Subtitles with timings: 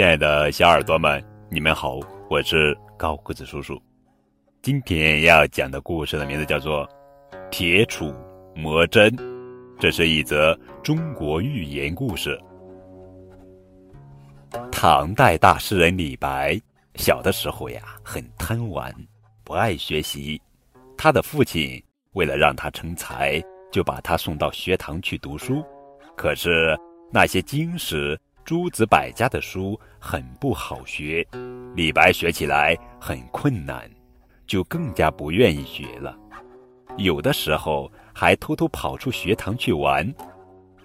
[0.00, 2.00] 亲爱的小耳朵们，你们好，
[2.30, 3.78] 我是高个子叔叔。
[4.62, 6.88] 今天要讲的故事的名字叫做
[7.50, 8.10] 《铁杵
[8.56, 9.14] 磨针》，
[9.78, 12.40] 这是一则中国寓言故事。
[14.72, 16.58] 唐代大诗人李白
[16.94, 18.90] 小的时候呀，很贪玩，
[19.44, 20.40] 不爱学习。
[20.96, 21.78] 他的父亲
[22.12, 23.38] 为了让他成才，
[23.70, 25.62] 就把他送到学堂去读书。
[26.16, 26.74] 可是
[27.12, 28.18] 那些经史。
[28.50, 31.24] 诸子百家的书很不好学，
[31.76, 33.88] 李白学起来很困难，
[34.44, 36.18] 就更加不愿意学了。
[36.96, 40.04] 有的时候还偷偷跑出学堂去玩。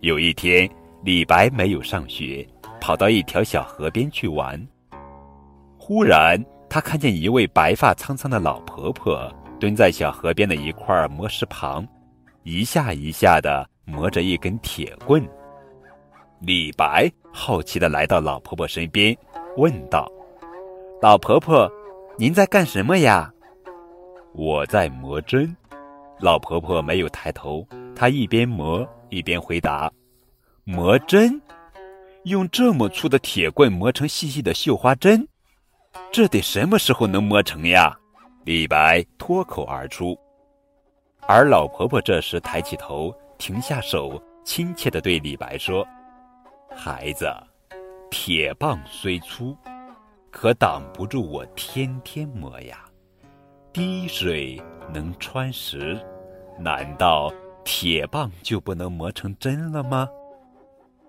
[0.00, 0.68] 有一天，
[1.02, 2.46] 李白没有上学，
[2.78, 4.62] 跑到一条小河边去玩。
[5.78, 11.88] 忽然，他看见一位白发苍苍的老婆婆蹲在小河边的一块磨石旁，
[12.42, 15.26] 一下一下地磨着一根铁棍。
[16.40, 19.16] 李白好奇地来到老婆婆身边，
[19.56, 20.06] 问道
[21.00, 21.70] ：“老婆婆，
[22.18, 23.32] 您在干什么呀
[24.34, 25.54] ？”“我在磨针。”
[26.20, 29.90] 老婆婆没有抬头，她一边磨一边回答
[30.64, 31.40] ：“磨针？
[32.24, 35.26] 用这么粗的铁棍磨成细细的绣花针，
[36.10, 37.96] 这得什么时候能磨成呀？”
[38.44, 40.16] 李白脱口而出。
[41.26, 45.86] 而老婆婆这时抬起头，停下手，亲切地对李白说。
[46.74, 47.26] 孩子，
[48.10, 49.56] 铁棒虽粗，
[50.30, 52.84] 可挡不住我天天磨呀。
[53.72, 54.60] 滴水
[54.92, 55.98] 能穿石，
[56.58, 57.32] 难道
[57.64, 60.08] 铁棒就不能磨成针了吗？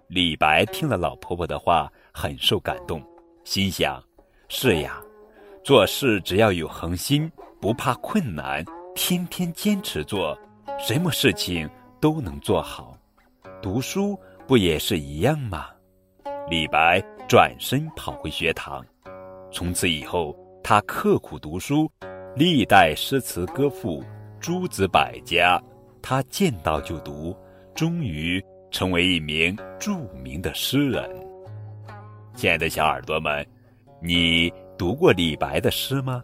[0.08, 3.02] 李白听了老婆婆的话，很受感动，
[3.44, 4.02] 心想：
[4.48, 5.02] 是呀，
[5.64, 8.64] 做事只要有恒心，不怕困难，
[8.96, 10.38] 天天坚持做，
[10.80, 11.70] 什么事情
[12.00, 12.98] 都能做好。
[13.62, 14.18] 读书。
[14.48, 15.68] 不也是一样吗？
[16.50, 18.82] 李白转身跑回学堂，
[19.52, 21.92] 从此以后，他刻苦读书，
[22.34, 24.02] 历代诗词歌赋，
[24.40, 25.62] 诸子百家，
[26.02, 27.36] 他见到就读，
[27.76, 28.42] 终于
[28.72, 31.10] 成为一名著名的诗人。
[32.34, 33.46] 亲爱的小耳朵们，
[34.02, 36.24] 你读过李白的诗吗？